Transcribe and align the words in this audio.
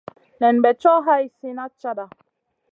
Nen 0.41 0.57
bè 0.63 0.71
co 0.81 0.93
hai 1.07 1.23
slina 1.35 1.65
cata. 1.81 2.05